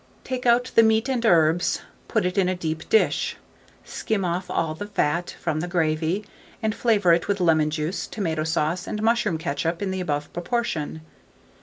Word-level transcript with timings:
Take 0.23 0.47
out 0.47 0.71
the 0.73 0.81
meat 0.81 1.07
and 1.09 1.23
herbs, 1.23 1.81
put 2.07 2.25
it 2.25 2.35
in 2.35 2.49
a 2.49 2.55
deep 2.55 2.89
dish, 2.89 3.37
skim 3.85 4.25
off 4.25 4.49
all 4.49 4.73
the 4.73 4.87
fat 4.87 5.35
from 5.39 5.59
the 5.59 5.67
gravy, 5.67 6.25
and 6.59 6.73
flavour 6.73 7.13
it 7.13 7.27
with 7.27 7.39
lemon 7.39 7.69
juice, 7.69 8.07
tomato 8.07 8.43
sauce, 8.43 8.87
and 8.87 9.03
mushroom 9.03 9.37
ketchup 9.37 9.79
in 9.79 9.91
the 9.91 10.01
above 10.01 10.33
proportion. 10.33 11.01